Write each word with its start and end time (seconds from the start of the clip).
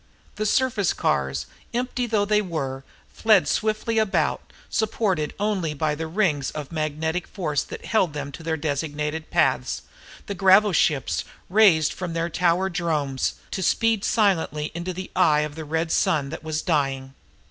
The 0.37 0.47
surface 0.47 0.93
cars, 0.93 1.45
empty 1.75 2.07
though 2.07 2.25
they 2.25 2.41
were, 2.41 2.83
fled 3.13 3.47
swiftly 3.47 3.99
about 3.99 4.41
supported 4.67 5.31
only 5.39 5.75
by 5.75 5.93
the 5.93 6.07
rings 6.07 6.49
of 6.49 6.71
magnetic 6.71 7.27
force 7.27 7.61
that 7.61 7.85
held 7.85 8.13
them 8.13 8.31
to 8.31 8.41
their 8.41 8.57
designated 8.57 9.29
paths. 9.29 9.83
The 10.25 10.33
gravoships 10.33 11.23
raised 11.51 11.93
from 11.93 12.13
the 12.13 12.31
tower 12.31 12.67
dromes 12.67 13.35
to 13.51 13.61
speed 13.61 14.03
silently 14.03 14.71
into 14.73 14.91
the 14.91 15.11
eye 15.15 15.41
of 15.41 15.53
the 15.53 15.65
red 15.65 15.91
sun 15.91 16.29
that 16.31 16.43
was 16.43 16.63
dying. 16.63 17.13